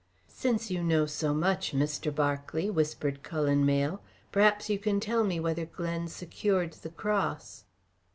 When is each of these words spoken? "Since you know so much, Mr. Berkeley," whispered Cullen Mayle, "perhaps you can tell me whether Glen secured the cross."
"Since 0.33 0.71
you 0.71 0.81
know 0.83 1.05
so 1.05 1.31
much, 1.31 1.73
Mr. 1.73 2.11
Berkeley," 2.11 2.71
whispered 2.71 3.21
Cullen 3.21 3.63
Mayle, 3.67 4.01
"perhaps 4.31 4.67
you 4.67 4.79
can 4.79 4.99
tell 4.99 5.23
me 5.23 5.39
whether 5.39 5.67
Glen 5.67 6.07
secured 6.07 6.73
the 6.73 6.89
cross." 6.89 7.65